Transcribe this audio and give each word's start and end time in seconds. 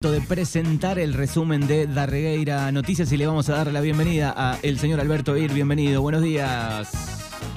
de 0.00 0.20
presentar 0.20 1.00
el 1.00 1.12
resumen 1.12 1.66
de 1.66 1.88
Darregueira 1.88 2.70
Noticias 2.70 3.10
y 3.10 3.16
le 3.16 3.26
vamos 3.26 3.48
a 3.48 3.56
dar 3.56 3.72
la 3.72 3.80
bienvenida 3.80 4.32
a 4.36 4.56
el 4.62 4.78
señor 4.78 5.00
Alberto 5.00 5.36
Ir. 5.36 5.52
Bienvenido, 5.52 6.00
buenos 6.02 6.22
días. 6.22 6.92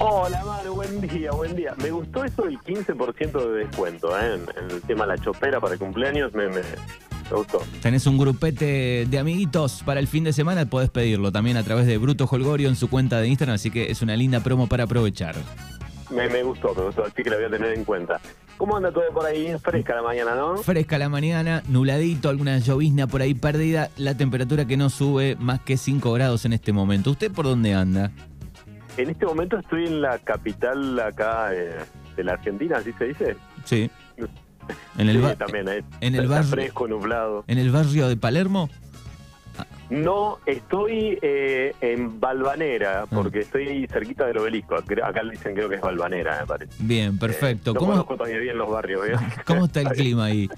Hola, 0.00 0.44
Maru, 0.44 0.74
buen 0.74 1.00
día, 1.02 1.30
buen 1.30 1.54
día. 1.54 1.72
Me 1.80 1.92
gustó 1.92 2.24
eso 2.24 2.42
del 2.42 2.58
15% 2.58 3.48
de 3.48 3.58
descuento 3.64 4.18
¿eh? 4.18 4.34
en, 4.34 4.70
el 4.72 4.82
tema 4.82 5.06
de 5.06 5.16
la 5.16 5.18
chopera 5.18 5.60
para 5.60 5.76
cumpleaños, 5.78 6.34
me, 6.34 6.48
me, 6.48 6.62
gustó. 7.30 7.62
Tenés 7.80 8.08
un 8.08 8.18
grupete 8.18 9.06
de 9.08 9.18
amiguitos 9.20 9.84
para 9.84 10.00
el 10.00 10.08
fin 10.08 10.24
de 10.24 10.32
semana, 10.32 10.66
podés 10.66 10.90
pedirlo 10.90 11.30
también 11.30 11.56
a 11.58 11.62
través 11.62 11.86
de 11.86 11.96
Bruto 11.96 12.28
Holgorio 12.28 12.68
en 12.68 12.74
su 12.74 12.90
cuenta 12.90 13.20
de 13.20 13.28
Instagram, 13.28 13.54
así 13.54 13.70
que 13.70 13.88
es 13.88 14.02
una 14.02 14.16
linda 14.16 14.40
promo 14.40 14.66
para 14.66 14.82
aprovechar. 14.82 15.36
Me, 16.10 16.28
me 16.28 16.42
gustó, 16.42 16.74
me 16.74 16.82
gustó, 16.86 17.04
así 17.04 17.22
que 17.22 17.30
la 17.30 17.36
voy 17.36 17.44
a 17.44 17.50
tener 17.50 17.72
en 17.72 17.84
cuenta. 17.84 18.20
¿Cómo 18.56 18.76
anda 18.76 18.92
todo 18.92 19.04
por 19.12 19.26
ahí? 19.26 19.54
Fresca 19.58 19.94
la 19.94 20.02
mañana, 20.02 20.34
¿no? 20.34 20.56
Fresca 20.58 20.98
la 20.98 21.08
mañana, 21.08 21.62
nubladito, 21.68 22.28
alguna 22.28 22.58
llovizna 22.58 23.06
por 23.06 23.22
ahí 23.22 23.34
perdida, 23.34 23.90
la 23.96 24.16
temperatura 24.16 24.66
que 24.66 24.76
no 24.76 24.90
sube 24.90 25.36
más 25.36 25.60
que 25.60 25.76
5 25.76 26.12
grados 26.12 26.44
en 26.44 26.52
este 26.52 26.72
momento. 26.72 27.10
¿Usted 27.10 27.32
por 27.32 27.46
dónde 27.46 27.74
anda? 27.74 28.12
En 28.96 29.10
este 29.10 29.24
momento 29.24 29.58
estoy 29.58 29.86
en 29.86 30.02
la 30.02 30.18
capital 30.18 30.98
acá 31.00 31.54
eh, 31.54 31.78
de 32.16 32.24
la 32.24 32.34
Argentina, 32.34 32.76
¿así 32.78 32.92
se 32.92 33.04
dice? 33.06 33.36
Sí. 33.64 33.90
En 34.96 35.08
el, 35.08 35.20
sí, 35.20 35.36
también, 35.36 35.68
eh, 35.68 35.82
en 36.00 36.14
el 36.14 36.28
barrio, 36.28 36.50
fresco, 36.50 36.86
nublado. 36.86 37.42
¿En 37.48 37.58
el 37.58 37.72
barrio 37.72 38.08
de 38.08 38.16
Palermo? 38.16 38.70
No, 39.92 40.38
estoy 40.46 41.18
eh, 41.20 41.74
en 41.82 42.18
Balvanera, 42.18 43.02
ah. 43.02 43.06
porque 43.10 43.40
estoy 43.40 43.86
cerquita 43.88 44.26
del 44.26 44.38
obelisco. 44.38 44.76
Acá 44.76 45.22
le 45.22 45.32
dicen 45.32 45.54
creo 45.54 45.68
que 45.68 45.74
es 45.74 45.80
Balvanera, 45.82 46.40
me 46.40 46.46
parece. 46.46 46.72
Bien, 46.78 47.18
perfecto. 47.18 47.72
Eh, 47.72 47.74
no 47.74 47.80
¿Cómo... 47.80 47.92
conozco 47.92 48.16
todavía 48.16 48.38
bien 48.38 48.56
los 48.56 48.70
barrios. 48.70 49.06
¿eh? 49.06 49.16
¿Cómo 49.46 49.66
está 49.66 49.82
el 49.82 49.88
clima 49.88 50.26
ahí? 50.26 50.48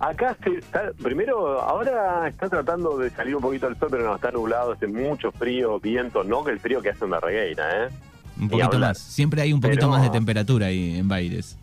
Acá 0.00 0.36
está, 0.44 0.90
primero, 1.00 1.60
ahora 1.60 2.26
está 2.26 2.48
tratando 2.48 2.98
de 2.98 3.10
salir 3.10 3.36
un 3.36 3.42
poquito 3.42 3.68
el 3.68 3.78
sol, 3.78 3.86
pero 3.88 4.02
no, 4.02 4.16
está 4.16 4.32
nublado, 4.32 4.72
hace 4.72 4.88
mucho 4.88 5.30
frío, 5.30 5.78
viento, 5.78 6.24
no 6.24 6.42
que 6.42 6.50
el 6.50 6.58
frío 6.58 6.82
que 6.82 6.90
hace 6.90 7.04
en 7.04 7.12
la 7.12 7.20
regueira, 7.20 7.84
¿eh? 7.84 7.88
Un 8.40 8.48
poquito 8.48 8.78
más. 8.80 8.98
Siempre 8.98 9.42
hay 9.42 9.52
un 9.52 9.60
poquito 9.60 9.88
más 9.88 10.02
de 10.02 10.10
temperatura 10.10 10.66
ahí 10.66 10.98
en 10.98 11.06
Baires. 11.06 11.56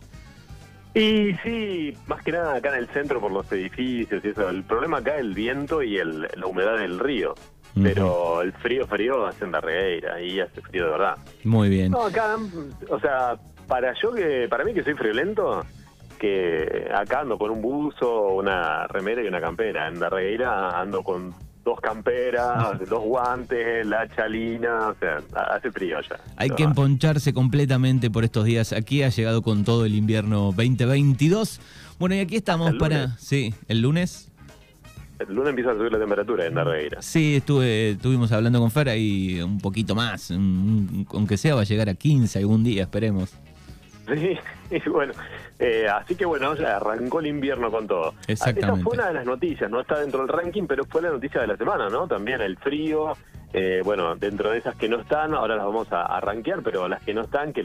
Y 0.94 1.34
sí, 1.44 1.96
más 2.06 2.22
que 2.22 2.32
nada 2.32 2.56
acá 2.56 2.70
en 2.70 2.80
el 2.80 2.88
centro 2.88 3.20
por 3.20 3.30
los 3.30 3.50
edificios 3.52 4.24
y 4.24 4.28
eso. 4.28 4.48
El 4.48 4.64
problema 4.64 4.98
acá 4.98 5.14
es 5.14 5.20
el 5.20 5.34
viento 5.34 5.82
y 5.82 5.98
el, 5.98 6.22
la 6.22 6.46
humedad 6.46 6.78
del 6.78 6.98
río. 6.98 7.34
Pero 7.80 8.42
el 8.42 8.52
frío, 8.52 8.84
frío 8.88 9.26
hace 9.26 9.44
en 9.44 9.52
la 9.52 9.60
regueira, 9.60 10.14
ahí 10.14 10.40
hace 10.40 10.60
frío 10.60 10.86
de 10.86 10.90
verdad. 10.90 11.16
Muy 11.44 11.68
bien. 11.68 11.92
No, 11.92 12.02
acá, 12.02 12.36
o 12.88 12.98
sea, 12.98 13.38
para 13.68 13.94
yo 13.94 14.12
que, 14.12 14.48
para 14.48 14.64
mí 14.64 14.74
que 14.74 14.82
soy 14.82 14.94
friolento, 14.94 15.64
que 16.18 16.90
acá 16.92 17.20
ando 17.20 17.38
con 17.38 17.50
un 17.50 17.62
buzo, 17.62 18.34
una 18.34 18.88
remera 18.88 19.22
y 19.22 19.28
una 19.28 19.40
campera. 19.40 19.86
En 19.86 20.00
la 20.00 20.10
regueira 20.10 20.80
ando 20.80 21.04
con 21.04 21.32
dos 21.70 21.80
camperas, 21.80 22.78
dos 22.88 23.04
guantes, 23.04 23.86
la 23.86 24.08
chalina, 24.08 24.88
o 24.88 24.94
sea, 24.98 25.22
hace 25.50 25.70
frío 25.70 25.98
ya. 26.00 26.18
Hay 26.36 26.50
que 26.50 26.64
emponcharse 26.64 27.32
completamente 27.32 28.10
por 28.10 28.24
estos 28.24 28.44
días. 28.44 28.72
Aquí 28.72 29.04
ha 29.04 29.08
llegado 29.08 29.42
con 29.42 29.64
todo 29.64 29.84
el 29.84 29.94
invierno 29.94 30.52
2022. 30.56 31.60
Bueno, 31.98 32.16
y 32.16 32.20
aquí 32.20 32.36
estamos 32.36 32.74
para... 32.74 33.16
Sí, 33.18 33.54
el 33.68 33.82
lunes. 33.82 34.32
El 35.20 35.34
lunes 35.34 35.50
empieza 35.50 35.70
a 35.70 35.74
subir 35.74 35.92
la 35.92 35.98
temperatura 35.98 36.46
en 36.46 36.54
Darreira. 36.54 37.02
Sí, 37.02 37.36
estuve, 37.36 37.90
estuvimos 37.90 38.32
hablando 38.32 38.58
con 38.58 38.70
Fer 38.70 38.96
y 38.96 39.40
un 39.40 39.60
poquito 39.60 39.94
más. 39.94 40.32
Aunque 40.32 41.36
sea, 41.36 41.54
va 41.54 41.60
a 41.60 41.64
llegar 41.64 41.88
a 41.88 41.94
15 41.94 42.38
algún 42.40 42.64
día, 42.64 42.82
esperemos. 42.82 43.30
Sí, 44.12 44.36
bueno, 44.90 45.12
eh, 45.58 45.88
así 45.88 46.14
que 46.14 46.24
bueno, 46.24 46.54
ya 46.54 46.76
arrancó 46.76 47.20
el 47.20 47.26
invierno 47.26 47.70
con 47.70 47.86
todo. 47.86 48.14
Exactamente. 48.26 48.72
Esa 48.72 48.82
fue 48.82 48.94
una 48.94 49.08
de 49.08 49.14
las 49.14 49.26
noticias, 49.26 49.70
no 49.70 49.80
está 49.80 49.98
dentro 49.98 50.20
del 50.20 50.28
ranking, 50.28 50.66
pero 50.66 50.84
fue 50.84 51.02
la 51.02 51.10
noticia 51.10 51.40
de 51.40 51.48
la 51.48 51.56
semana, 51.56 51.88
¿no? 51.88 52.06
También 52.06 52.40
el 52.40 52.56
frío, 52.58 53.12
eh, 53.52 53.82
bueno, 53.84 54.14
dentro 54.16 54.50
de 54.50 54.58
esas 54.58 54.76
que 54.76 54.88
no 54.88 55.00
están, 55.00 55.34
ahora 55.34 55.56
las 55.56 55.66
vamos 55.66 55.90
a, 55.92 56.02
arranquear, 56.02 56.62
pero 56.62 56.88
las 56.88 57.02
que 57.02 57.14
no 57.14 57.22
están, 57.22 57.52
que 57.52 57.64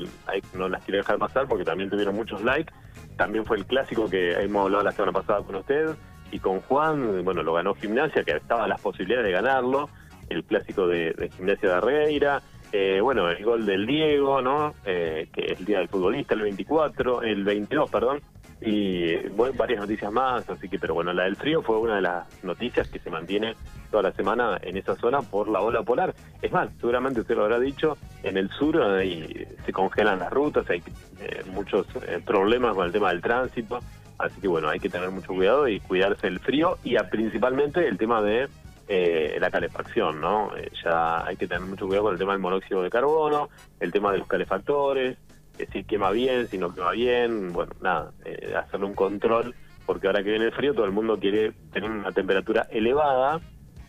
no 0.54 0.68
las 0.68 0.84
quiero 0.84 1.00
dejar 1.00 1.18
pasar 1.20 1.48
porque 1.48 1.64
también 1.64 1.90
tuvieron 1.90 2.16
muchos 2.16 2.44
likes, 2.44 2.74
también 3.18 3.46
fue 3.46 3.58
el 3.58 3.66
clásico 3.66 4.10
que 4.10 4.32
hemos 4.32 4.66
hablado 4.66 4.84
la 4.84 4.92
semana 4.92 5.12
pasada 5.12 5.42
con 5.44 5.56
usted 5.56 5.96
y 6.32 6.40
con 6.40 6.60
Juan, 6.62 7.24
bueno, 7.24 7.44
lo 7.44 7.54
ganó 7.54 7.76
Gimnasia, 7.76 8.24
que 8.24 8.32
estaba 8.32 8.68
las 8.68 8.82
posibilidades 8.82 9.28
de 9.28 9.32
ganarlo, 9.32 9.90
el 10.30 10.44
clásico 10.44 10.88
de, 10.88 11.14
de 11.14 11.30
Gimnasia 11.30 11.70
de 11.70 11.76
Arreira, 11.76 12.42
eh, 12.78 13.00
bueno, 13.00 13.30
el 13.30 13.42
gol 13.42 13.66
del 13.66 13.86
Diego, 13.86 14.42
¿no? 14.42 14.74
Eh, 14.86 15.30
que 15.34 15.46
es 15.46 15.60
el 15.60 15.66
día 15.66 15.78
del 15.80 15.88
futbolista, 15.88 16.34
el 16.34 16.42
24, 16.42 17.22
el 17.22 17.46
22, 17.46 17.90
perdón, 17.90 18.20
y 18.60 19.16
varias 19.58 19.80
noticias 19.80 20.12
más, 20.12 20.50
así 20.50 20.68
que, 20.68 20.78
pero 20.78 20.94
bueno, 20.94 21.14
la 21.14 21.24
del 21.24 21.38
frío 21.38 21.62
fue 21.62 21.78
una 21.78 21.96
de 21.96 22.02
las 22.02 22.44
noticias 22.44 22.90
que 22.90 23.00
se 23.00 23.10
mantiene 23.10 23.56
toda 23.92 24.04
la 24.04 24.12
semana 24.12 24.60
en 24.62 24.76
esa 24.76 24.96
zona 24.96 25.22
por 25.22 25.48
la 25.48 25.62
ola 25.62 25.84
polar. 25.84 26.14
Es 26.42 26.52
más, 26.52 26.70
seguramente 26.82 27.22
usted 27.22 27.36
lo 27.36 27.44
habrá 27.44 27.60
dicho, 27.60 27.98
en 28.24 28.36
el 28.36 28.50
sur 28.50 28.82
ahí 28.82 29.48
se 29.66 29.72
congelan 29.72 30.20
las 30.20 30.34
rutas, 30.34 30.70
hay 30.70 30.84
eh, 31.22 31.44
muchos 31.54 31.88
problemas 32.26 32.76
con 32.76 32.88
el 32.88 32.92
tema 32.92 33.10
del 33.10 33.22
tránsito, 33.22 33.80
así 34.18 34.42
que 34.42 34.50
bueno, 34.50 34.68
hay 34.68 34.82
que 34.82 34.90
tener 34.90 35.12
mucho 35.12 35.34
cuidado 35.34 35.68
y 35.70 35.80
cuidarse 35.80 36.28
del 36.28 36.40
frío 36.42 36.78
y 36.84 36.98
principalmente 37.10 37.88
el 37.88 37.98
tema 37.98 38.22
de 38.22 38.50
eh, 38.88 39.38
la 39.40 39.50
calefacción, 39.50 40.22
¿no? 40.22 40.56
Eh, 40.56 40.72
ya 40.84 41.26
hay 41.26 41.36
que 41.38 41.48
tener 41.48 41.68
mucho 41.68 41.88
cuidado 41.88 42.06
con 42.06 42.14
el 42.14 42.20
tema 42.20 42.34
del 42.34 42.42
monóxido 42.42 42.84
de 42.84 42.90
carbono, 42.90 43.50
el 43.80 43.92
tema 43.92 44.12
de 44.12 44.20
los 44.20 44.28
calefactores, 44.28 45.18
eh, 45.58 45.68
si 45.72 45.84
quema 45.84 46.12
bien, 46.12 46.48
si 46.48 46.58
no 46.58 46.74
quema 46.74 46.92
bien, 46.92 47.54
bueno, 47.54 47.72
nada, 47.82 48.12
eh, 48.26 48.54
hacerle 48.56 48.86
un 48.86 48.94
control, 48.94 49.56
porque 49.86 50.08
ahora 50.08 50.24
que 50.24 50.30
viene 50.30 50.46
el 50.46 50.52
frío 50.52 50.74
todo 50.74 50.86
el 50.86 50.92
mundo 50.92 51.20
quiere 51.20 51.54
tener 51.72 51.90
una 51.90 52.12
temperatura 52.12 52.68
elevada, 52.72 53.40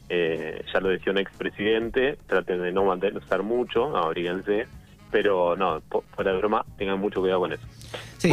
ya 0.09 0.81
lo 0.81 0.89
decía 0.89 1.13
un 1.13 1.19
expresidente, 1.19 2.17
traten 2.27 2.63
de 2.63 2.71
no 2.71 2.85
mantener, 2.85 3.17
usar 3.17 3.43
mucho, 3.43 3.97
abríguense, 3.97 4.67
pero 5.11 5.57
no, 5.57 5.83
fuera 6.15 6.33
de 6.33 6.39
broma, 6.39 6.65
tengan 6.79 6.99
mucho 6.99 7.21
cuidado 7.21 7.41
con 7.41 7.53
eso. 7.53 7.63
Sí, 8.19 8.33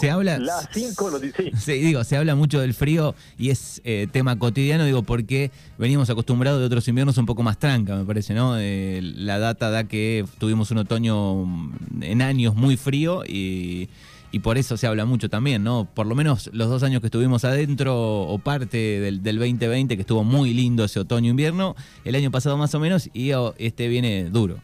se, 0.00 0.10
habla. 0.10 0.38
sí. 1.58 1.72
digo, 1.72 2.04
se 2.04 2.16
habla 2.16 2.34
mucho 2.34 2.60
del 2.60 2.74
frío 2.74 3.14
y 3.38 3.50
es 3.50 3.80
eh, 3.84 4.06
tema 4.10 4.38
cotidiano, 4.38 4.84
digo, 4.84 5.02
porque 5.02 5.50
venimos 5.78 6.10
acostumbrados 6.10 6.60
de 6.60 6.66
otros 6.66 6.86
inviernos 6.88 7.16
un 7.18 7.26
poco 7.26 7.42
más 7.42 7.58
tranca, 7.58 7.96
me 7.96 8.04
parece, 8.04 8.34
¿no? 8.34 8.58
Eh, 8.58 9.00
la 9.02 9.38
data 9.38 9.70
da 9.70 9.84
que 9.84 10.24
tuvimos 10.38 10.70
un 10.70 10.78
otoño 10.78 11.46
mm, 11.46 12.02
en 12.02 12.22
años 12.22 12.54
muy 12.54 12.76
frío 12.76 13.22
y, 13.26 13.88
y, 14.32 14.40
por 14.40 14.58
eso 14.58 14.76
se 14.76 14.86
habla 14.86 15.04
mucho 15.04 15.28
también, 15.28 15.62
¿no? 15.62 15.88
Por 15.92 16.06
lo 16.06 16.14
menos 16.14 16.50
los 16.52 16.68
dos 16.68 16.82
años 16.82 17.00
que 17.00 17.06
estuvimos 17.06 17.44
adentro 17.44 18.22
o 18.22 18.38
parte 18.38 18.76
del, 19.00 19.22
del 19.22 19.38
2020, 19.38 19.96
que 19.96 20.02
estuvo 20.02 20.24
muy 20.24 20.52
lindo 20.52 20.84
ese 20.84 21.00
otoño-invierno, 21.00 21.76
el 22.04 22.14
año 22.14 22.30
pasado 22.30 22.56
más 22.56 22.74
o 22.74 22.80
menos, 22.80 23.08
y 23.12 23.32
oh, 23.32 23.54
este 23.58 23.88
viene 23.88 24.24
duro. 24.24 24.58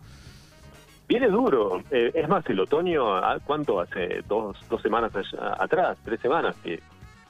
Viene 1.08 1.28
duro. 1.28 1.82
Eh, 1.90 2.10
es 2.14 2.28
más, 2.28 2.44
el 2.48 2.60
otoño, 2.60 3.16
ah, 3.16 3.38
¿cuánto 3.44 3.80
hace? 3.80 4.22
Dos, 4.26 4.56
dos 4.68 4.82
semanas 4.82 5.12
atrás, 5.58 5.96
tres 6.04 6.20
semanas, 6.20 6.56
que, 6.64 6.80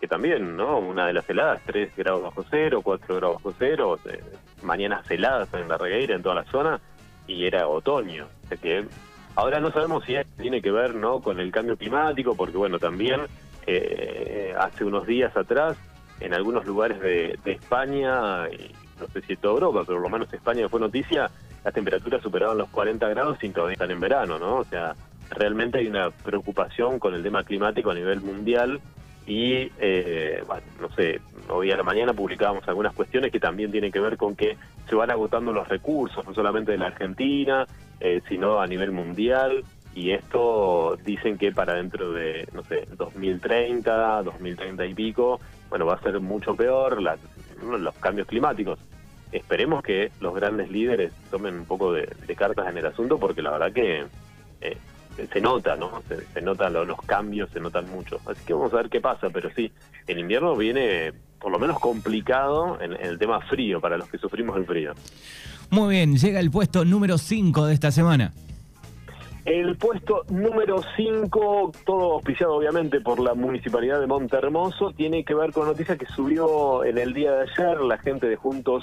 que 0.00 0.08
también, 0.08 0.56
¿no? 0.56 0.78
Una 0.78 1.06
de 1.06 1.12
las 1.12 1.28
heladas, 1.28 1.60
tres 1.66 1.94
grados 1.94 2.22
bajo 2.22 2.44
cero, 2.50 2.80
cuatro 2.82 3.16
grados 3.16 3.36
bajo 3.36 3.54
cero, 3.58 3.98
eh, 4.06 4.22
mañanas 4.62 5.10
heladas 5.10 5.52
en 5.52 5.68
la 5.68 5.76
regueira, 5.76 6.16
en 6.16 6.22
toda 6.22 6.36
la 6.36 6.44
zona, 6.44 6.80
y 7.26 7.44
era 7.44 7.68
otoño. 7.68 8.26
O 8.46 8.60
que 8.60 8.84
ahora 9.34 9.60
no 9.60 9.70
sabemos 9.70 10.04
si 10.04 10.14
tiene 10.40 10.62
que 10.62 10.70
ver, 10.70 10.94
¿no? 10.94 11.20
Con 11.20 11.38
el 11.38 11.52
cambio 11.52 11.76
climático, 11.76 12.34
porque, 12.34 12.56
bueno, 12.56 12.78
también 12.78 13.20
eh, 13.66 14.54
hace 14.58 14.84
unos 14.84 15.06
días 15.06 15.36
atrás, 15.36 15.76
en 16.20 16.32
algunos 16.32 16.64
lugares 16.64 16.98
de, 17.00 17.38
España, 17.44 18.48
y 18.48 18.72
no 18.98 19.06
sé 19.08 19.20
si 19.20 19.36
toda 19.36 19.54
Europa, 19.54 19.82
pero 19.86 19.98
por 19.98 20.02
lo 20.02 20.08
menos 20.08 20.32
España 20.32 20.66
fue 20.68 20.80
noticia, 20.80 21.30
las 21.66 21.74
temperaturas 21.74 22.22
superaban 22.22 22.58
los 22.58 22.68
40 22.68 23.08
grados 23.08 23.38
sin 23.40 23.52
todavía 23.52 23.72
estar 23.72 23.90
en 23.90 23.98
verano, 23.98 24.38
¿no? 24.38 24.58
O 24.58 24.64
sea, 24.64 24.94
realmente 25.30 25.78
hay 25.78 25.88
una 25.88 26.10
preocupación 26.12 27.00
con 27.00 27.12
el 27.12 27.24
tema 27.24 27.42
climático 27.42 27.90
a 27.90 27.94
nivel 27.94 28.20
mundial 28.20 28.80
y, 29.26 29.72
eh, 29.80 30.44
bueno, 30.46 30.62
no 30.80 30.88
sé, 30.92 31.20
hoy 31.48 31.72
a 31.72 31.76
la 31.76 31.82
mañana 31.82 32.12
publicábamos 32.12 32.68
algunas 32.68 32.94
cuestiones 32.94 33.32
que 33.32 33.40
también 33.40 33.72
tienen 33.72 33.90
que 33.90 33.98
ver 33.98 34.16
con 34.16 34.36
que 34.36 34.56
se 34.88 34.94
van 34.94 35.10
agotando 35.10 35.52
los 35.52 35.66
recursos, 35.66 36.24
no 36.24 36.32
solamente 36.32 36.70
de 36.70 36.78
la 36.78 36.86
Argentina, 36.86 37.66
eh, 37.98 38.22
sino 38.28 38.60
a 38.60 38.68
nivel 38.68 38.92
mundial. 38.92 39.64
Y 39.92 40.12
esto 40.12 40.96
dicen 41.04 41.36
que 41.36 41.50
para 41.50 41.74
dentro 41.74 42.12
de, 42.12 42.46
no 42.52 42.62
sé, 42.62 42.86
2030, 42.96 44.22
2030 44.22 44.86
y 44.86 44.94
pico, 44.94 45.40
bueno, 45.68 45.84
va 45.84 45.94
a 45.94 46.00
ser 46.00 46.20
mucho 46.20 46.54
peor 46.54 47.02
los 47.02 47.94
cambios 47.96 48.28
climáticos 48.28 48.78
esperemos 49.36 49.82
que 49.82 50.10
los 50.20 50.34
grandes 50.34 50.70
líderes 50.70 51.12
tomen 51.30 51.54
un 51.54 51.64
poco 51.64 51.92
de, 51.92 52.06
cartas 52.36 52.68
en 52.68 52.78
el 52.78 52.86
asunto 52.86 53.18
porque 53.18 53.42
la 53.42 53.50
verdad 53.50 53.72
que 53.72 54.04
eh, 54.60 54.76
se 55.32 55.40
nota, 55.40 55.76
¿no? 55.76 56.02
Se, 56.34 56.42
notan 56.42 56.72
los, 56.72 57.00
cambios, 57.02 57.50
se 57.50 57.60
notan 57.60 57.90
mucho. 57.90 58.20
Así 58.26 58.44
que 58.44 58.52
vamos 58.52 58.72
a 58.72 58.76
ver 58.76 58.88
qué 58.90 59.00
pasa, 59.00 59.30
pero 59.30 59.50
sí, 59.54 59.72
el 60.06 60.18
invierno 60.18 60.54
viene 60.56 61.12
por 61.40 61.50
lo 61.50 61.58
menos 61.58 61.78
complicado 61.78 62.78
en, 62.80 62.92
el 62.92 63.18
tema 63.18 63.40
frío 63.40 63.80
para 63.80 63.96
los 63.96 64.08
que 64.08 64.18
sufrimos 64.18 64.56
el 64.56 64.66
frío. 64.66 64.92
Muy 65.70 65.94
bien, 65.94 66.16
llega 66.16 66.40
el 66.40 66.50
puesto 66.50 66.84
número 66.84 67.18
5 67.18 67.66
de 67.66 67.74
esta 67.74 67.90
semana. 67.90 68.32
El 69.46 69.76
puesto 69.76 70.24
número 70.28 70.82
5, 70.96 71.72
todo 71.84 72.14
auspiciado 72.14 72.54
obviamente 72.54 73.00
por 73.00 73.20
la 73.20 73.34
Municipalidad 73.34 74.00
de 74.00 74.08
Montermoso, 74.08 74.90
tiene 74.90 75.24
que 75.24 75.34
ver 75.34 75.52
con 75.52 75.66
noticia 75.66 75.96
que 75.96 76.06
subió 76.06 76.84
en 76.84 76.98
el 76.98 77.14
día 77.14 77.30
de 77.30 77.42
ayer 77.42 77.80
la 77.80 77.96
gente 77.98 78.26
de 78.26 78.34
Juntos, 78.34 78.82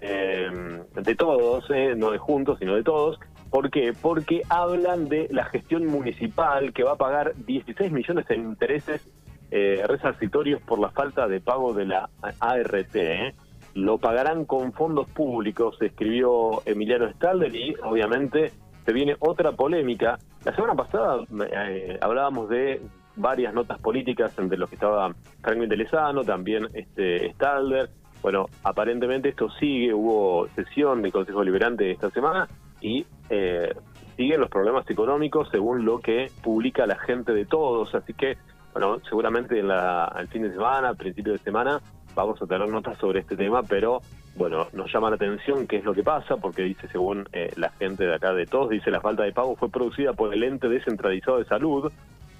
eh, 0.00 0.48
de 0.94 1.14
todos, 1.14 1.64
eh, 1.70 1.94
no 1.96 2.10
de 2.10 2.18
Juntos, 2.18 2.58
sino 2.58 2.74
de 2.74 2.82
todos. 2.82 3.18
¿Por 3.50 3.70
qué? 3.70 3.92
Porque 4.00 4.42
hablan 4.48 5.08
de 5.08 5.28
la 5.30 5.44
gestión 5.44 5.86
municipal 5.86 6.72
que 6.72 6.82
va 6.82 6.92
a 6.92 6.96
pagar 6.96 7.34
16 7.36 7.92
millones 7.92 8.26
en 8.30 8.42
intereses 8.42 9.08
eh, 9.50 9.84
resarcitorios 9.86 10.60
por 10.62 10.80
la 10.80 10.90
falta 10.90 11.28
de 11.28 11.40
pago 11.40 11.72
de 11.72 11.86
la 11.86 12.10
ART. 12.40 12.96
¿eh? 12.96 13.34
Lo 13.74 13.98
pagarán 13.98 14.44
con 14.44 14.72
fondos 14.72 15.08
públicos, 15.08 15.76
escribió 15.80 16.62
Emiliano 16.66 17.08
Stalder 17.12 17.54
y 17.54 17.74
obviamente 17.84 18.52
se 18.84 18.92
viene 18.92 19.16
otra 19.20 19.52
polémica. 19.52 20.18
La 20.44 20.54
semana 20.54 20.74
pasada 20.74 21.24
eh, 21.52 21.98
hablábamos 22.00 22.48
de 22.48 22.82
varias 23.14 23.54
notas 23.54 23.78
políticas 23.78 24.36
entre 24.38 24.58
los 24.58 24.68
que 24.68 24.74
estaba 24.74 25.14
Franklin 25.42 25.68
de 25.68 25.76
Lezano, 25.76 26.24
también 26.24 26.66
este 26.74 27.30
Stalder. 27.30 27.88
Bueno, 28.26 28.48
aparentemente 28.64 29.28
esto 29.28 29.48
sigue, 29.50 29.94
hubo 29.94 30.48
sesión 30.56 31.00
del 31.00 31.12
Consejo 31.12 31.44
Liberante 31.44 31.92
esta 31.92 32.10
semana 32.10 32.48
y 32.80 33.06
eh, 33.30 33.72
siguen 34.16 34.40
los 34.40 34.50
problemas 34.50 34.90
económicos 34.90 35.48
según 35.52 35.84
lo 35.84 36.00
que 36.00 36.32
publica 36.42 36.88
la 36.88 36.98
gente 36.98 37.32
de 37.32 37.44
todos. 37.44 37.94
Así 37.94 38.14
que, 38.14 38.36
bueno, 38.72 38.98
seguramente 39.08 39.60
en 39.60 39.68
la, 39.68 40.06
al 40.06 40.26
fin 40.26 40.42
de 40.42 40.50
semana, 40.50 40.88
al 40.88 40.96
principio 40.96 41.34
de 41.34 41.38
semana, 41.38 41.80
vamos 42.16 42.42
a 42.42 42.46
tener 42.46 42.68
notas 42.68 42.98
sobre 42.98 43.20
este 43.20 43.36
tema, 43.36 43.62
pero 43.62 44.00
bueno, 44.34 44.66
nos 44.72 44.92
llama 44.92 45.10
la 45.10 45.14
atención 45.14 45.68
qué 45.68 45.76
es 45.76 45.84
lo 45.84 45.94
que 45.94 46.02
pasa, 46.02 46.36
porque 46.36 46.62
dice, 46.62 46.88
según 46.88 47.28
eh, 47.32 47.52
la 47.54 47.70
gente 47.78 48.06
de 48.06 48.16
acá 48.16 48.32
de 48.32 48.46
todos, 48.46 48.70
dice 48.70 48.90
la 48.90 49.00
falta 49.00 49.22
de 49.22 49.30
pago 49.30 49.54
fue 49.54 49.68
producida 49.68 50.14
por 50.14 50.34
el 50.34 50.42
ente 50.42 50.68
descentralizado 50.68 51.38
de 51.38 51.44
salud, 51.44 51.92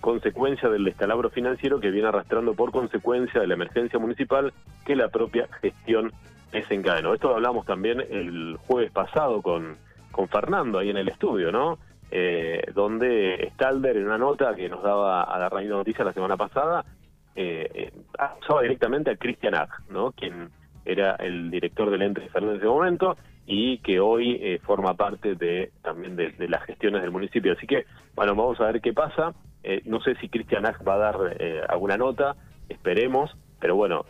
consecuencia 0.06 0.68
del 0.68 0.84
descalabro 0.84 1.30
financiero 1.30 1.80
que 1.80 1.90
viene 1.90 2.06
arrastrando 2.06 2.54
por 2.54 2.70
consecuencia 2.70 3.40
de 3.40 3.48
la 3.48 3.54
emergencia 3.54 3.98
municipal 3.98 4.52
que 4.84 4.94
la 4.94 5.08
propia 5.08 5.48
gestión 5.60 6.12
desencadenó. 6.52 7.12
Esto 7.12 7.30
lo 7.30 7.34
hablamos 7.34 7.66
también 7.66 8.00
el 8.08 8.56
jueves 8.68 8.92
pasado 8.92 9.42
con, 9.42 9.76
con 10.12 10.28
Fernando 10.28 10.78
ahí 10.78 10.90
en 10.90 10.96
el 10.96 11.08
estudio, 11.08 11.50
¿no? 11.50 11.80
Eh, 12.12 12.70
donde 12.72 13.50
Stalder 13.54 13.96
en 13.96 14.06
una 14.06 14.16
nota 14.16 14.54
que 14.54 14.68
nos 14.68 14.80
daba 14.80 15.24
a 15.24 15.36
la 15.40 15.48
Radio 15.48 15.70
Noticias 15.70 16.06
la 16.06 16.12
semana 16.12 16.36
pasada 16.36 16.84
eh, 17.34 17.68
eh, 17.74 17.92
acusaba 18.16 18.62
directamente 18.62 19.10
a 19.10 19.16
Christian 19.16 19.56
Ag, 19.56 19.70
¿no? 19.90 20.12
quien 20.12 20.50
era 20.84 21.16
el 21.16 21.50
director 21.50 21.90
del 21.90 22.02
ente 22.02 22.20
de 22.20 22.30
salud 22.30 22.50
en 22.50 22.58
ese 22.58 22.66
momento 22.66 23.16
y 23.46 23.78
que 23.78 24.00
hoy 24.00 24.38
eh, 24.40 24.58
forma 24.62 24.94
parte 24.94 25.36
de 25.36 25.70
también 25.82 26.16
de, 26.16 26.34
las 26.48 26.64
gestiones 26.64 27.02
del 27.02 27.12
municipio. 27.12 27.52
Así 27.52 27.66
que, 27.66 27.86
bueno, 28.14 28.34
vamos 28.34 28.60
a 28.60 28.66
ver 28.66 28.80
qué 28.80 28.92
pasa. 28.92 29.34
Eh, 29.66 29.82
no 29.84 30.00
sé 30.00 30.14
si 30.16 30.28
Christian 30.28 30.64
Ag 30.64 30.86
va 30.86 30.94
a 30.94 30.98
dar 30.98 31.16
alguna 31.68 31.96
nota, 31.96 32.36
esperemos, 32.68 33.36
pero 33.58 33.74
bueno, 33.74 34.04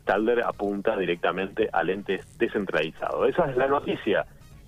Stalder 0.00 0.42
apunta 0.42 0.96
directamente 0.96 1.68
al 1.72 1.90
ente 1.90 2.20
descentralizado. 2.38 3.26
Esa 3.26 3.50
es 3.50 3.56
la 3.56 3.66
noticia. 3.66 4.24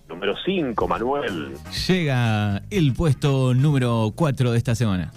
Número 0.08 0.34
5, 0.44 0.86
Manuel. 0.86 1.54
Llega 1.88 2.62
el 2.70 2.92
puesto 2.92 3.54
número 3.54 4.12
4 4.14 4.52
de 4.52 4.58
esta 4.58 4.74
semana. 4.74 5.10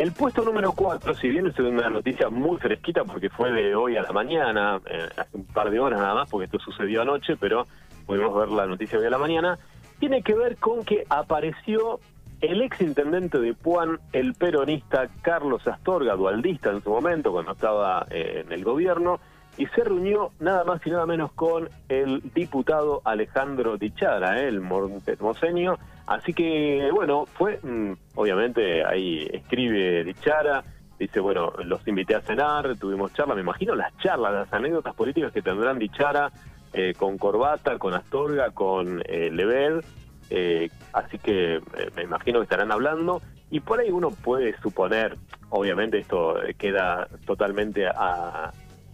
El 0.00 0.12
puesto 0.12 0.42
número 0.42 0.72
4, 0.72 1.14
si 1.14 1.28
bien 1.28 1.46
es 1.46 1.58
una 1.58 1.90
noticia 1.90 2.30
muy 2.30 2.56
fresquita 2.56 3.04
porque 3.04 3.28
fue 3.28 3.52
de 3.52 3.74
hoy 3.74 3.96
a 3.96 4.02
la 4.02 4.12
mañana, 4.12 4.80
eh, 4.86 5.08
hace 5.14 5.36
un 5.36 5.44
par 5.44 5.70
de 5.70 5.78
horas 5.78 6.00
nada 6.00 6.14
más, 6.14 6.30
porque 6.30 6.46
esto 6.46 6.58
sucedió 6.58 7.02
anoche, 7.02 7.36
pero 7.36 7.66
pudimos 8.06 8.34
ver 8.34 8.48
la 8.48 8.66
noticia 8.66 8.98
hoy 8.98 9.04
a 9.04 9.10
la 9.10 9.18
mañana, 9.18 9.58
tiene 9.98 10.22
que 10.22 10.34
ver 10.34 10.56
con 10.56 10.84
que 10.86 11.04
apareció 11.10 12.00
el 12.40 12.62
ex 12.62 12.80
intendente 12.80 13.38
de 13.38 13.54
Puan, 13.54 13.98
el 14.12 14.34
peronista 14.34 15.08
Carlos 15.22 15.66
Astorga, 15.66 16.14
dualdista 16.14 16.70
en 16.70 16.82
su 16.82 16.90
momento, 16.90 17.32
cuando 17.32 17.52
estaba 17.52 18.06
eh, 18.10 18.42
en 18.44 18.52
el 18.52 18.64
gobierno, 18.64 19.20
y 19.56 19.66
se 19.66 19.84
reunió 19.84 20.30
nada 20.40 20.64
más 20.64 20.80
y 20.86 20.90
nada 20.90 21.06
menos 21.06 21.32
con 21.32 21.68
el 21.88 22.22
diputado 22.34 23.02
Alejandro 23.04 23.76
Dichara, 23.76 24.40
eh, 24.40 24.48
el 24.48 24.60
moseño. 24.60 25.78
Así 26.06 26.32
que, 26.32 26.88
bueno, 26.92 27.26
fue, 27.26 27.58
mm, 27.62 27.92
obviamente, 28.14 28.84
ahí 28.84 29.28
escribe 29.32 30.02
Dichara, 30.04 30.64
dice, 30.98 31.20
bueno, 31.20 31.52
los 31.64 31.86
invité 31.86 32.14
a 32.14 32.20
cenar, 32.20 32.76
tuvimos 32.76 33.12
charla, 33.12 33.34
me 33.34 33.42
imagino 33.42 33.74
las 33.74 33.96
charlas, 33.98 34.32
las 34.32 34.52
anécdotas 34.52 34.94
políticas 34.94 35.32
que 35.32 35.42
tendrán 35.42 35.78
Dichara 35.78 36.30
eh, 36.72 36.94
con 36.96 37.18
Corbata, 37.18 37.78
con 37.78 37.94
Astorga, 37.94 38.50
con 38.50 39.02
eh, 39.06 39.30
Lebel, 39.30 39.82
eh, 40.30 40.70
así 40.92 41.18
que 41.18 41.60
me 41.96 42.02
imagino 42.02 42.38
que 42.38 42.44
estarán 42.44 42.72
hablando. 42.72 43.20
Y 43.50 43.60
por 43.60 43.80
ahí 43.80 43.90
uno 43.90 44.10
puede 44.10 44.56
suponer, 44.60 45.16
obviamente 45.48 45.98
esto 45.98 46.36
queda 46.56 47.08
totalmente 47.26 47.86
a 47.88 48.52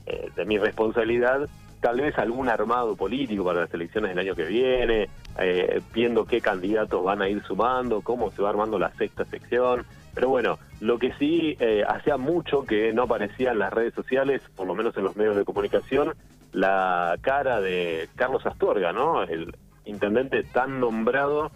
eh, 0.08 0.30
de 0.36 0.44
mi 0.44 0.56
responsabilidad, 0.56 1.48
tal 1.80 2.00
vez 2.00 2.16
algún 2.16 2.48
armado 2.48 2.94
político 2.94 3.44
para 3.44 3.62
las 3.62 3.74
elecciones 3.74 4.10
del 4.10 4.20
año 4.20 4.36
que 4.36 4.44
viene, 4.44 5.08
eh, 5.36 5.80
viendo 5.92 6.24
qué 6.24 6.40
candidatos 6.40 7.02
van 7.02 7.22
a 7.22 7.28
ir 7.28 7.42
sumando, 7.42 8.00
cómo 8.02 8.30
se 8.30 8.40
va 8.40 8.50
armando 8.50 8.78
la 8.78 8.92
sexta 8.94 9.24
sección. 9.24 9.84
Pero 10.14 10.28
bueno, 10.28 10.60
lo 10.78 11.00
que 11.00 11.12
sí 11.14 11.56
eh, 11.58 11.82
hacía 11.88 12.16
mucho 12.18 12.62
que 12.62 12.92
no 12.92 13.02
aparecía 13.02 13.50
en 13.50 13.58
las 13.58 13.72
redes 13.72 13.94
sociales, 13.94 14.42
por 14.54 14.68
lo 14.68 14.76
menos 14.76 14.96
en 14.96 15.02
los 15.02 15.16
medios 15.16 15.34
de 15.34 15.44
comunicación, 15.44 16.14
la 16.52 17.18
cara 17.20 17.60
de 17.60 18.08
Carlos 18.14 18.46
Astorga, 18.46 18.92
¿no? 18.92 19.24
El 19.24 19.56
intendente 19.86 20.42
tan 20.42 20.80
nombrado 20.80 21.50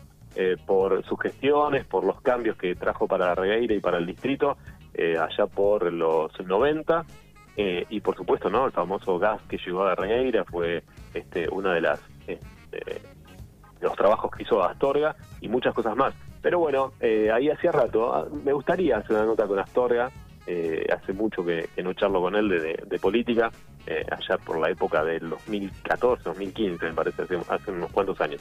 por 0.64 1.04
sus 1.04 1.20
gestiones, 1.20 1.84
por 1.84 2.04
los 2.04 2.20
cambios 2.20 2.56
que 2.56 2.76
trajo 2.76 3.08
para 3.08 3.26
la 3.26 3.34
Regueira 3.34 3.74
y 3.74 3.80
para 3.80 3.98
el 3.98 4.06
distrito 4.06 4.56
allá 4.96 5.46
por 5.46 5.92
los 5.92 6.30
90 6.40 7.04
eh, 7.56 7.84
y 7.90 8.00
por 8.00 8.16
supuesto, 8.16 8.48
¿no? 8.48 8.66
El 8.66 8.72
famoso 8.72 9.18
gas 9.18 9.42
que 9.42 9.58
llegó 9.58 9.84
a 9.84 9.94
Regueira 9.94 10.44
fue 10.44 10.82
este, 11.12 11.48
una 11.48 11.74
de 11.74 11.80
las 11.82 12.00
este, 12.26 13.02
los 13.80 13.94
trabajos 13.96 14.30
que 14.30 14.44
hizo 14.44 14.62
Astorga 14.62 15.16
y 15.40 15.48
muchas 15.48 15.74
cosas 15.74 15.96
más. 15.96 16.14
Pero 16.40 16.58
bueno, 16.58 16.92
eh, 17.00 17.30
ahí 17.30 17.50
hacía 17.50 17.72
rato. 17.72 18.14
Ah, 18.14 18.26
me 18.44 18.52
gustaría 18.52 18.98
hacer 18.98 19.16
una 19.16 19.26
nota 19.26 19.46
con 19.46 19.58
Astorga. 19.58 20.10
Eh, 20.46 20.86
hace 20.90 21.12
mucho 21.12 21.44
que, 21.44 21.68
no 21.82 21.92
charlo 21.92 22.22
con 22.22 22.34
él 22.34 22.48
de, 22.48 22.98
política, 22.98 23.50
allá 24.10 24.38
por 24.38 24.60
la 24.60 24.70
época 24.70 25.04
del 25.04 25.30
2014, 25.30 26.22
2015, 26.24 26.86
me 26.86 26.92
parece, 26.92 27.22
hace 27.22 27.70
unos 27.70 27.90
cuantos 27.92 28.20
años. 28.20 28.40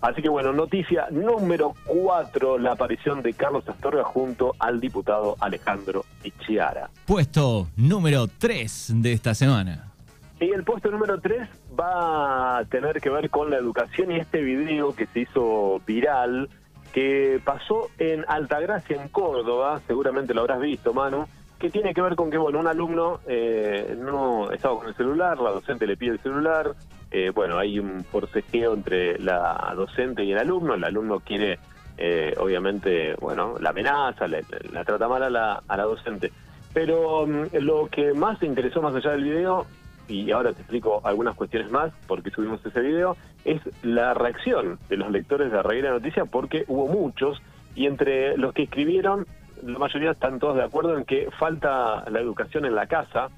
Así 0.00 0.22
que 0.22 0.28
bueno, 0.28 0.52
noticia 0.52 1.08
número 1.10 1.74
4, 1.86 2.58
la 2.58 2.72
aparición 2.72 3.22
de 3.22 3.32
Carlos 3.32 3.68
Astorga 3.68 4.04
junto 4.04 4.54
al 4.58 4.80
diputado 4.80 5.36
Alejandro 5.40 6.04
Ichiara. 6.22 6.90
Puesto 7.06 7.68
número 7.76 8.26
3 8.28 8.92
de 8.96 9.12
esta 9.12 9.34
semana. 9.34 9.92
Y 10.38 10.50
el 10.50 10.64
puesto 10.64 10.90
número 10.90 11.18
3 11.18 11.48
va 11.78 12.58
a 12.58 12.64
tener 12.66 13.00
que 13.00 13.08
ver 13.08 13.30
con 13.30 13.50
la 13.50 13.56
educación 13.56 14.12
y 14.12 14.16
este 14.16 14.42
video 14.42 14.94
que 14.94 15.06
se 15.06 15.20
hizo 15.20 15.80
viral, 15.86 16.50
que 16.92 17.40
pasó 17.42 17.88
en 17.98 18.24
Altagracia, 18.28 19.00
en 19.00 19.08
Córdoba, 19.08 19.80
seguramente 19.86 20.34
lo 20.34 20.42
habrás 20.42 20.60
visto, 20.60 20.92
Manu, 20.92 21.26
que 21.58 21.70
tiene 21.70 21.94
que 21.94 22.02
ver 22.02 22.16
con 22.16 22.30
que, 22.30 22.38
bueno, 22.38 22.60
un 22.60 22.66
alumno 22.66 23.20
eh, 23.26 23.96
no 23.98 24.50
estaba 24.50 24.78
con 24.78 24.88
el 24.88 24.94
celular, 24.94 25.38
la 25.38 25.50
docente 25.50 25.86
le 25.86 25.96
pide 25.96 26.12
el 26.12 26.20
celular, 26.20 26.74
eh, 27.10 27.30
bueno, 27.34 27.58
hay 27.58 27.78
un 27.78 28.04
forcejeo 28.04 28.74
entre 28.74 29.18
la 29.18 29.72
docente 29.74 30.24
y 30.24 30.32
el 30.32 30.38
alumno, 30.38 30.74
el 30.74 30.84
alumno 30.84 31.20
quiere, 31.20 31.58
eh, 31.96 32.34
obviamente, 32.38 33.14
bueno, 33.14 33.54
la 33.58 33.70
amenaza, 33.70 34.26
la 34.28 34.84
trata 34.84 35.08
mal 35.08 35.22
a 35.22 35.30
la, 35.30 35.62
a 35.66 35.76
la 35.76 35.84
docente. 35.84 36.30
Pero 36.74 37.26
mm, 37.26 37.56
lo 37.60 37.88
que 37.88 38.12
más 38.12 38.38
te 38.38 38.46
interesó 38.46 38.82
más 38.82 38.94
allá 38.94 39.12
del 39.12 39.24
video, 39.24 39.66
y 40.08 40.30
ahora 40.30 40.52
te 40.52 40.60
explico 40.60 41.00
algunas 41.04 41.34
cuestiones 41.34 41.70
más 41.70 41.92
porque 42.06 42.30
subimos 42.30 42.64
ese 42.64 42.80
video, 42.80 43.16
es 43.44 43.60
la 43.82 44.14
reacción 44.14 44.78
de 44.88 44.96
los 44.96 45.10
lectores 45.10 45.50
de 45.50 45.56
la 45.56 45.62
Reguera 45.62 45.90
Noticia 45.90 46.24
porque 46.26 46.64
hubo 46.68 46.86
muchos 46.86 47.40
y 47.74 47.86
entre 47.86 48.36
los 48.36 48.52
que 48.52 48.64
escribieron 48.64 49.26
la 49.66 49.78
mayoría 49.78 50.12
están 50.12 50.38
todos 50.38 50.56
de 50.56 50.62
acuerdo 50.62 50.96
en 50.96 51.04
que 51.04 51.28
falta 51.38 52.04
la 52.10 52.20
educación 52.20 52.64
en 52.64 52.74
la 52.74 52.86
casa. 52.86 53.28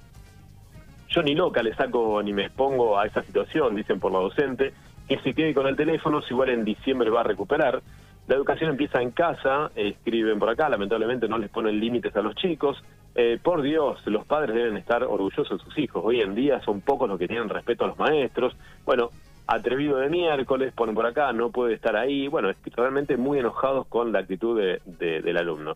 Yo 1.09 1.23
ni 1.23 1.35
loca 1.35 1.63
le 1.63 1.75
saco 1.75 2.23
ni 2.23 2.33
me 2.33 2.47
expongo 2.47 2.99
a 2.99 3.07
esa 3.07 3.23
situación, 3.23 3.75
dicen 3.75 3.99
por 3.99 4.13
la 4.13 4.19
docente, 4.19 4.73
que 5.09 5.19
se 5.21 5.33
quede 5.33 5.55
con 5.55 5.67
el 5.67 5.77
teléfono, 5.77 6.21
si 6.21 6.35
igual 6.35 6.51
en 6.51 6.65
diciembre 6.65 7.11
va 7.11 7.21
a 7.21 7.25
recuperar. 7.25 7.83
La 8.27 8.35
educación 8.35 8.71
empieza 8.71 9.01
en 9.01 9.11
casa, 9.13 9.71
escriben 9.75 10.39
por 10.39 10.51
acá, 10.51 10.69
lamentablemente 10.69 11.29
no 11.29 11.39
les 11.39 11.49
ponen 11.49 11.81
límites 11.81 12.15
a 12.15 12.21
los 12.21 12.35
chicos. 12.35 12.85
Eh, 13.15 13.39
por 13.43 13.63
Dios, 13.63 14.07
los 14.07 14.27
padres 14.27 14.55
deben 14.55 14.77
estar 14.77 15.03
orgullosos 15.03 15.59
de 15.59 15.65
sus 15.65 15.79
hijos. 15.79 16.03
Hoy 16.05 16.21
en 16.21 16.35
día 16.35 16.61
son 16.61 16.83
pocos 16.83 17.09
los 17.09 17.19
que 17.19 17.27
tienen 17.27 17.49
respeto 17.49 17.85
a 17.85 17.89
los 17.89 17.99
maestros. 17.99 18.55
Bueno, 18.85 19.11
atrevido 19.47 19.97
de 19.97 20.11
miércoles, 20.11 20.75
ponen 20.75 20.95
por 20.95 21.07
acá, 21.07 21.33
no 21.33 21.51
puede 21.51 21.73
estar 21.73 21.97
ahí. 21.97 22.29
Bueno, 22.29 22.51
realmente 22.77 23.17
muy 23.17 23.39
enojados 23.39 23.87
con 23.87 24.13
la 24.13 24.19
actitud 24.19 24.61
del 24.85 25.37
alumno. 25.39 25.75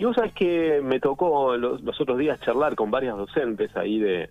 Y 0.00 0.04
vos 0.06 0.16
sabés 0.16 0.32
que 0.32 0.80
me 0.82 0.98
tocó 0.98 1.58
los, 1.58 1.82
otros 2.00 2.16
días 2.16 2.40
charlar 2.40 2.74
con 2.74 2.90
varias 2.90 3.18
docentes 3.18 3.76
ahí 3.76 3.98
de, 3.98 4.30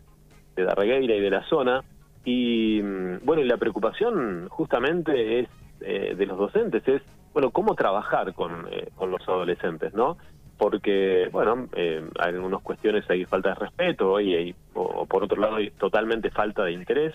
de 0.56 0.64
Darregueira 0.64 1.14
y 1.14 1.20
de 1.20 1.30
la 1.30 1.44
zona, 1.44 1.84
y 2.26 2.82
mm, 2.82 3.24
bueno, 3.24 3.44
y 3.44 3.48
la 3.48 3.58
preocupación 3.58 4.48
justamente 4.50 5.42
es 5.42 5.48
eh, 5.82 6.16
de 6.18 6.26
los 6.26 6.40
docentes 6.40 6.88
es, 6.88 7.04
bueno, 7.34 7.52
cómo 7.52 7.76
trabajar 7.76 8.34
con, 8.34 8.68
eh, 8.72 8.90
con 8.96 9.12
los 9.12 9.22
adolescentes, 9.30 9.94
¿no? 9.94 10.18
Porque, 10.58 11.30
bueno, 11.32 11.68
eh, 11.76 12.04
hay 12.18 12.34
algunas 12.34 12.64
cuestiones, 12.64 13.08
hay 13.08 13.26
falta 13.26 13.50
de 13.50 13.56
respeto 13.56 14.20
y, 14.20 14.34
hay, 14.34 14.56
o, 14.74 15.06
por 15.06 15.24
otro 15.24 15.40
lado 15.40 15.58
hay 15.58 15.70
totalmente 15.70 16.32
falta 16.32 16.64
de 16.64 16.72
interés. 16.72 17.14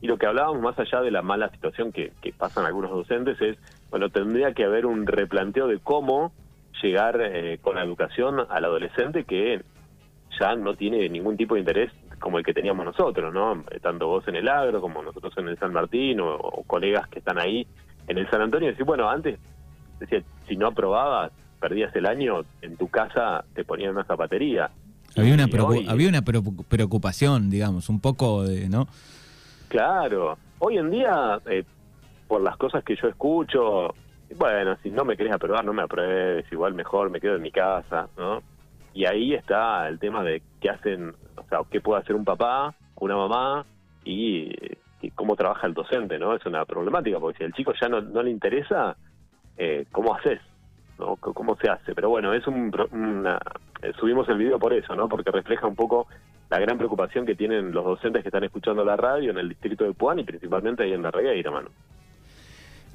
Y 0.00 0.06
lo 0.06 0.16
que 0.16 0.26
hablábamos 0.26 0.62
más 0.62 0.78
allá 0.78 1.00
de 1.00 1.10
la 1.10 1.22
mala 1.22 1.50
situación 1.50 1.90
que, 1.90 2.12
que 2.22 2.32
pasan 2.32 2.66
algunos 2.66 2.92
docentes 2.92 3.40
es, 3.40 3.58
bueno, 3.90 4.10
tendría 4.10 4.52
que 4.52 4.62
haber 4.62 4.86
un 4.86 5.08
replanteo 5.08 5.66
de 5.66 5.80
cómo 5.80 6.30
llegar 6.82 7.20
eh, 7.20 7.58
con 7.60 7.76
la 7.76 7.82
educación 7.82 8.40
al 8.48 8.64
adolescente 8.64 9.24
que 9.24 9.62
ya 10.38 10.54
no 10.54 10.74
tiene 10.74 11.08
ningún 11.08 11.36
tipo 11.36 11.54
de 11.54 11.60
interés 11.60 11.92
como 12.18 12.38
el 12.38 12.44
que 12.44 12.54
teníamos 12.54 12.84
nosotros, 12.84 13.32
¿no? 13.32 13.62
Tanto 13.82 14.06
vos 14.06 14.26
en 14.28 14.36
el 14.36 14.48
agro 14.48 14.80
como 14.80 15.02
nosotros 15.02 15.32
en 15.36 15.48
el 15.48 15.58
San 15.58 15.72
Martín 15.72 16.20
o, 16.20 16.64
colegas 16.66 17.08
que 17.08 17.18
están 17.18 17.38
ahí 17.38 17.66
en 18.08 18.18
el 18.18 18.28
San 18.30 18.40
Antonio. 18.40 18.68
Decir, 18.68 18.84
bueno, 18.84 19.08
antes, 19.08 19.38
decía, 20.00 20.22
si 20.48 20.56
no 20.56 20.68
aprobabas, 20.68 21.32
perdías 21.60 21.94
el 21.94 22.06
año, 22.06 22.42
en 22.62 22.76
tu 22.76 22.88
casa 22.88 23.44
te 23.54 23.64
ponían 23.64 23.92
una 23.92 24.04
zapatería. 24.04 24.70
Había 25.16 25.34
una, 25.34 25.44
había 25.88 26.08
una 26.08 26.22
preocupación, 26.22 27.48
digamos, 27.48 27.88
un 27.88 28.00
poco 28.00 28.44
de, 28.44 28.68
¿no? 28.68 28.86
Claro. 29.68 30.38
Hoy 30.58 30.78
en 30.78 30.90
día, 30.90 31.40
eh, 31.46 31.64
por 32.28 32.42
las 32.42 32.56
cosas 32.56 32.84
que 32.84 32.96
yo 32.96 33.08
escucho, 33.08 33.94
bueno, 34.34 34.76
si 34.82 34.90
no 34.90 35.04
me 35.04 35.16
querés 35.16 35.32
aprobar, 35.32 35.64
no 35.64 35.72
me 35.72 35.82
apruebes, 35.82 36.50
igual 36.50 36.74
mejor 36.74 37.10
me 37.10 37.20
quedo 37.20 37.36
en 37.36 37.42
mi 37.42 37.52
casa, 37.52 38.08
¿no? 38.16 38.42
Y 38.92 39.06
ahí 39.06 39.34
está 39.34 39.86
el 39.88 39.98
tema 39.98 40.24
de 40.24 40.42
qué 40.60 40.70
hacen, 40.70 41.14
o 41.36 41.44
sea, 41.48 41.60
qué 41.70 41.80
puede 41.80 42.00
hacer 42.00 42.16
un 42.16 42.24
papá, 42.24 42.74
una 42.96 43.16
mamá 43.16 43.66
y, 44.04 44.52
cómo 45.14 45.36
trabaja 45.36 45.66
el 45.66 45.74
docente, 45.74 46.18
¿no? 46.18 46.34
Es 46.34 46.44
una 46.46 46.64
problemática, 46.64 47.20
porque 47.20 47.38
si 47.38 47.44
al 47.44 47.52
chico 47.52 47.72
ya 47.80 47.88
no, 47.88 48.00
no 48.00 48.22
le 48.22 48.30
interesa, 48.30 48.96
eh, 49.56 49.86
¿cómo 49.92 50.14
haces? 50.14 50.40
¿no? 50.98 51.16
¿Cómo 51.16 51.56
se 51.56 51.68
hace? 51.68 51.94
Pero 51.94 52.08
bueno, 52.08 52.32
es 52.32 52.46
un, 52.46 52.72
una, 52.92 53.38
eh, 53.82 53.92
subimos 53.98 54.28
el 54.28 54.38
video 54.38 54.58
por 54.58 54.72
eso, 54.72 54.94
¿no? 54.94 55.08
Porque 55.08 55.30
refleja 55.30 55.66
un 55.66 55.76
poco 55.76 56.06
la 56.48 56.58
gran 56.58 56.78
preocupación 56.78 57.26
que 57.26 57.34
tienen 57.34 57.72
los 57.72 57.84
docentes 57.84 58.22
que 58.22 58.28
están 58.28 58.44
escuchando 58.44 58.84
la 58.84 58.96
radio 58.96 59.30
en 59.30 59.38
el 59.38 59.48
distrito 59.48 59.84
de 59.84 59.92
Puan 59.92 60.18
y 60.18 60.24
principalmente 60.24 60.84
ahí 60.84 60.92
en 60.92 61.02
la 61.02 61.10
Regueira, 61.10 61.50
mano. 61.50 61.70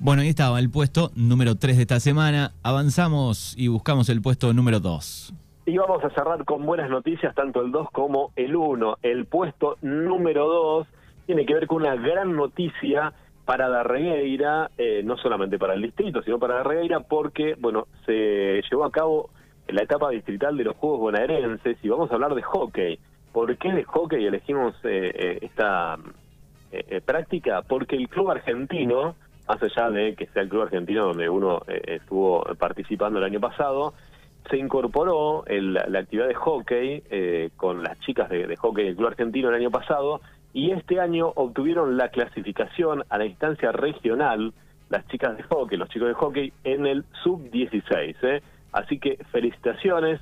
Bueno, 0.03 0.23
ahí 0.23 0.29
estaba 0.29 0.57
el 0.57 0.71
puesto 0.71 1.11
número 1.15 1.57
3 1.57 1.75
de 1.75 1.83
esta 1.83 1.99
semana. 1.99 2.53
Avanzamos 2.63 3.53
y 3.55 3.67
buscamos 3.67 4.09
el 4.09 4.19
puesto 4.19 4.51
número 4.51 4.79
2. 4.79 5.31
Y 5.67 5.77
vamos 5.77 6.03
a 6.03 6.09
cerrar 6.09 6.43
con 6.43 6.65
buenas 6.65 6.89
noticias, 6.89 7.35
tanto 7.35 7.61
el 7.61 7.71
2 7.71 7.91
como 7.91 8.31
el 8.35 8.55
1. 8.55 8.97
El 9.03 9.27
puesto 9.27 9.77
número 9.83 10.47
2 10.47 10.87
tiene 11.27 11.45
que 11.45 11.53
ver 11.53 11.67
con 11.67 11.83
una 11.83 11.95
gran 11.97 12.35
noticia 12.35 13.13
para 13.45 13.69
Darregueira, 13.69 14.71
eh, 14.75 15.03
no 15.05 15.17
solamente 15.17 15.59
para 15.59 15.75
el 15.75 15.83
distrito, 15.83 16.23
sino 16.23 16.39
para 16.39 16.55
Darregueira, 16.55 17.01
porque, 17.01 17.55
bueno, 17.59 17.85
se 18.07 18.63
llevó 18.71 18.85
a 18.85 18.91
cabo 18.91 19.29
la 19.67 19.83
etapa 19.83 20.09
distrital 20.09 20.57
de 20.57 20.63
los 20.63 20.77
Juegos 20.77 20.99
Bonaerenses 20.99 21.77
y 21.83 21.89
vamos 21.89 22.09
a 22.09 22.15
hablar 22.15 22.33
de 22.33 22.41
hockey. 22.41 22.97
¿Por 23.31 23.55
qué 23.55 23.71
de 23.71 23.83
hockey 23.83 24.25
elegimos 24.25 24.73
eh, 24.83 25.11
eh, 25.13 25.39
esta 25.43 25.99
práctica? 27.05 27.61
Porque 27.61 27.97
el 27.97 28.09
club 28.09 28.31
argentino 28.31 29.13
más 29.47 29.61
allá 29.61 29.89
de 29.89 30.15
que 30.15 30.27
sea 30.27 30.43
el 30.43 30.49
club 30.49 30.63
argentino 30.63 31.05
donde 31.05 31.29
uno 31.29 31.61
eh, 31.67 31.81
estuvo 31.87 32.43
participando 32.57 33.19
el 33.19 33.25
año 33.25 33.39
pasado, 33.39 33.93
se 34.49 34.57
incorporó 34.57 35.43
la 35.47 35.99
actividad 35.99 36.27
de 36.27 36.33
hockey 36.33 37.03
eh, 37.09 37.49
con 37.55 37.83
las 37.83 37.99
chicas 37.99 38.29
de, 38.29 38.55
hockey 38.55 38.85
del 38.85 38.95
club 38.95 39.09
argentino 39.09 39.49
el 39.49 39.55
año 39.55 39.69
pasado 39.69 40.21
y 40.53 40.71
este 40.71 40.99
año 40.99 41.31
obtuvieron 41.35 41.95
la 41.95 42.09
clasificación 42.09 43.03
a 43.09 43.17
la 43.17 43.25
instancia 43.25 43.71
regional 43.71 44.53
las 44.89 45.07
chicas 45.07 45.37
de 45.37 45.43
hockey, 45.43 45.77
los 45.77 45.89
chicos 45.89 46.09
de 46.09 46.13
hockey 46.15 46.53
en 46.65 46.85
el 46.85 47.05
sub-16. 47.23 48.15
¿eh? 48.23 48.41
Así 48.73 48.99
que 48.99 49.17
felicitaciones 49.31 50.19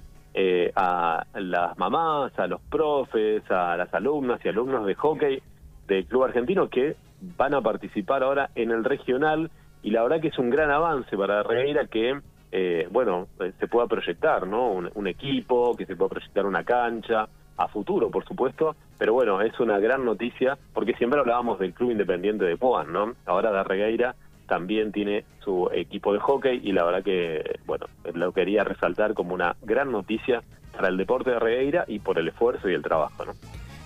a 0.75 1.25
las 1.33 1.77
mamás, 1.77 2.37
a 2.37 2.47
los 2.47 2.61
profes, 2.61 3.41
a 3.49 3.75
las 3.75 3.91
alumnas 3.93 4.39
y 4.45 4.49
alumnos 4.49 4.85
de 4.85 4.95
hockey 4.95 5.41
del 5.87 6.05
club 6.05 6.25
argentino 6.25 6.69
que 6.69 6.95
van 7.21 7.53
a 7.53 7.61
participar 7.61 8.23
ahora 8.23 8.49
en 8.55 8.71
el 8.71 8.83
regional 8.83 9.49
y 9.81 9.91
la 9.91 10.03
verdad 10.03 10.21
que 10.21 10.29
es 10.29 10.37
un 10.37 10.49
gran 10.49 10.71
avance 10.71 11.15
para 11.17 11.43
Regueira 11.43 11.85
que, 11.87 12.19
eh, 12.51 12.87
bueno, 12.91 13.27
eh, 13.39 13.53
se 13.59 13.67
pueda 13.67 13.87
proyectar, 13.87 14.47
¿no? 14.47 14.71
Un, 14.71 15.07
equipo, 15.07 15.75
que 15.75 15.85
se 15.85 15.95
pueda 15.95 16.09
proyectar 16.09 16.45
una 16.45 16.63
cancha, 16.63 17.27
a 17.57 17.67
futuro, 17.67 18.09
por 18.09 18.25
supuesto, 18.25 18.75
pero 18.97 19.13
bueno, 19.13 19.41
es 19.41 19.59
una 19.59 19.79
gran 19.79 20.05
noticia 20.05 20.57
porque 20.73 20.93
siempre 20.93 21.19
hablábamos 21.19 21.59
del 21.59 21.73
Club 21.73 21.91
Independiente 21.91 22.45
de 22.45 22.55
Poan, 22.55 22.93
¿no? 22.93 23.15
Ahora 23.25 23.51
de 23.51 23.63
Regueira 23.63 24.15
también 24.47 24.93
tiene 24.93 25.25
su 25.43 25.69
equipo 25.73 26.13
de 26.13 26.19
hockey 26.19 26.61
y 26.63 26.71
la 26.71 26.85
verdad 26.85 27.03
que, 27.03 27.59
bueno, 27.65 27.85
lo 28.13 28.31
quería 28.31 28.63
resaltar 28.63 29.13
como 29.13 29.33
una 29.33 29.57
gran 29.61 29.91
noticia 29.91 30.41
para 30.71 30.87
el 30.87 30.97
deporte 30.97 31.31
de 31.31 31.39
Regueira 31.39 31.83
y 31.87 31.99
por 31.99 32.17
el 32.17 32.29
esfuerzo 32.29 32.69
y 32.69 32.73
el 32.73 32.81
trabajo, 32.81 33.25
¿no? 33.25 33.33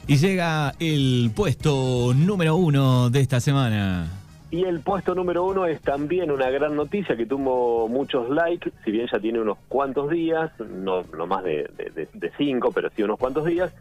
Y 0.06 0.18
llega 0.18 0.74
el 0.80 1.32
puesto 1.34 2.14
número 2.14 2.58
uno 2.58 3.10
de 3.10 3.22
esta 3.22 3.40
semana. 3.40 4.08
Y 4.52 4.66
el 4.66 4.82
puesto 4.82 5.16
número 5.16 5.46
uno 5.46 5.66
es 5.66 5.82
también 5.82 6.30
una 6.30 6.50
gran 6.50 6.76
noticia 6.76 7.16
que 7.16 7.26
tuvo 7.26 7.88
muchos 7.88 8.30
likes, 8.30 8.70
si 8.84 8.92
bien 8.92 9.08
ya 9.12 9.20
tiene 9.20 9.40
unos 9.40 9.58
cuantos 9.70 10.10
días, 10.10 10.52
no, 10.60 11.04
más 11.26 11.44
de, 11.46 11.72
cinco, 12.38 12.72
pero 12.74 12.90
sí 12.96 13.02
unos 13.02 13.18
cuantos 13.18 13.46
días, 13.46 13.74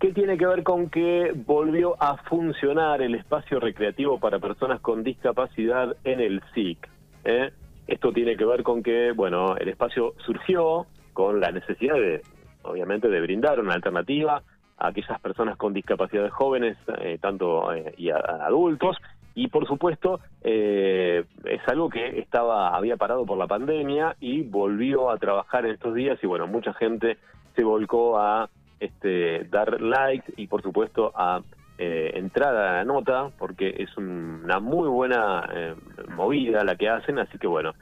que 0.00 0.12
tiene 0.12 0.36
que 0.36 0.46
ver 0.46 0.64
con 0.64 0.90
que 0.90 1.32
volvió 1.46 1.94
a 2.02 2.16
funcionar 2.16 3.00
el 3.00 3.14
espacio 3.14 3.60
recreativo 3.60 4.18
para 4.18 4.40
personas 4.40 4.80
con 4.80 5.04
discapacidad 5.04 5.96
en 6.02 6.20
el 6.20 6.42
SIC. 6.52 6.88
¿eh? 7.24 7.52
Esto 7.86 8.12
tiene 8.12 8.36
que 8.36 8.44
ver 8.44 8.64
con 8.64 8.82
que, 8.82 9.12
bueno, 9.12 9.56
el 9.56 9.68
espacio 9.68 10.14
surgió 10.26 10.86
con 11.12 11.40
la 11.40 11.52
necesidad 11.52 11.94
de, 11.94 12.22
obviamente, 12.62 13.08
de 13.08 13.20
brindar 13.20 13.60
una 13.60 13.74
alternativa 13.74 14.42
a 14.80 14.88
aquellas 14.88 15.20
personas 15.20 15.56
con 15.56 15.74
discapacidades 15.74 16.32
jóvenes, 16.32 16.76
eh, 16.98 17.18
tanto 17.20 17.72
eh, 17.72 17.94
y 17.98 18.10
adultos, 18.10 18.96
y 19.34 19.48
por 19.48 19.66
supuesto 19.66 20.20
eh, 20.42 21.24
es 21.44 21.60
algo 21.68 21.88
que 21.88 22.18
estaba 22.18 22.74
había 22.74 22.96
parado 22.96 23.24
por 23.24 23.38
la 23.38 23.46
pandemia 23.46 24.16
y 24.20 24.42
volvió 24.42 25.10
a 25.10 25.18
trabajar 25.18 25.66
en 25.66 25.72
estos 25.72 25.94
días. 25.94 26.18
Y 26.22 26.26
bueno 26.26 26.46
mucha 26.46 26.72
gente 26.74 27.18
se 27.54 27.62
volcó 27.62 28.18
a 28.18 28.48
este 28.80 29.44
dar 29.44 29.80
likes 29.80 30.32
y 30.36 30.46
por 30.46 30.62
supuesto 30.62 31.12
a 31.14 31.42
entrar 31.78 32.54
a 32.54 32.72
la 32.78 32.84
nota 32.84 33.30
porque 33.38 33.74
es 33.78 33.96
una 33.96 34.60
muy 34.60 34.88
buena 34.88 35.74
movida 36.14 36.64
la 36.64 36.74
que 36.74 36.88
hacen. 36.88 37.18
Así 37.18 37.38
que 37.38 37.46
bueno 37.46 37.72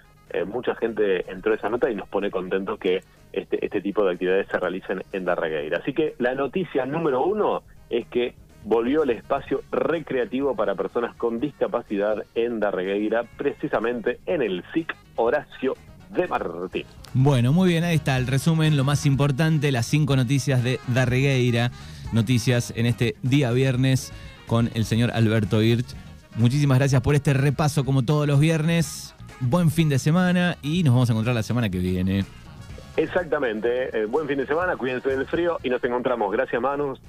mucha 0.47 0.75
gente 0.75 1.29
entró 1.31 1.53
a 1.53 1.57
esa 1.57 1.71
nota 1.71 1.91
y 1.91 1.95
nos 1.95 2.09
pone 2.09 2.31
contentos 2.31 2.79
que 2.79 3.01
este, 3.33 3.65
este 3.65 3.81
tipo 3.81 4.05
de 4.05 4.13
actividades 4.13 4.49
se 4.49 4.59
realicen 4.59 5.03
en 5.13 5.25
Darregueira. 5.25 5.79
Así 5.79 5.93
que 5.93 6.15
la 6.19 6.35
noticia 6.35 6.87
número 6.87 7.25
uno 7.25 7.63
es 7.91 8.07
que 8.09 8.35
volvió 8.65 9.03
el 9.03 9.11
espacio 9.11 9.63
recreativo 9.71 10.55
para 10.55 10.75
personas 10.75 11.15
con 11.17 11.41
discapacidad 11.41 12.25
en 12.35 12.61
Darregueira, 12.61 13.25
precisamente 13.37 14.19
en 14.27 14.43
el 14.43 14.65
SIC 14.73 14.95
Horacio 15.17 15.77
de 16.11 16.27
Martín. 16.27 16.85
Bueno, 17.15 17.53
muy 17.53 17.69
bien, 17.69 17.85
ahí 17.85 17.97
está 17.97 18.17
el 18.17 18.27
resumen, 18.27 18.77
lo 18.77 18.85
más 18.85 19.07
importante, 19.07 19.73
las 19.73 19.87
cinco 19.87 20.17
noticias 20.17 20.63
de 20.63 20.81
Darregueira, 20.89 21.71
noticias 22.13 22.73
en 22.77 22.87
este 22.87 23.17
día 23.23 23.51
viernes 23.53 24.13
con 24.47 24.71
el 24.75 24.85
señor 24.85 25.11
Alberto 25.13 25.63
Hirsch. 25.63 25.95
Muchísimas 26.37 26.79
gracias 26.79 27.01
por 27.03 27.15
este 27.15 27.35
repaso 27.35 27.85
como 27.85 28.05
todos 28.05 28.27
los 28.27 28.41
viernes. 28.41 29.15
Buen 29.41 29.71
fin 29.71 29.89
de 29.89 29.99
semana 29.99 30.57
y 30.63 30.83
nos 30.83 30.95
vamos 30.95 31.11
a 31.11 31.13
encontrar 31.13 31.35
la 31.35 31.43
semana 31.43 31.69
que 31.69 31.79
viene. 31.79 32.25
Exactamente. 32.97 33.97
Eh, 33.97 34.07
buen 34.07 34.27
fin 34.27 34.39
de 34.39 34.47
semana, 34.47 34.77
cuídense 34.77 35.09
del 35.09 35.27
frío 35.27 35.59
y 35.63 35.71
nos 35.71 35.83
encontramos. 35.85 36.33
Gracias, 36.33 36.61
Manus. 36.61 37.01